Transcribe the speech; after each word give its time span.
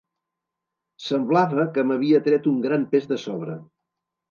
Semblava 1.07 1.67
que 1.77 1.85
m"havia 1.87 2.23
tret 2.31 2.51
un 2.55 2.59
gran 2.65 2.89
pes 2.95 3.09
de 3.15 3.21
sobre. 3.29 3.61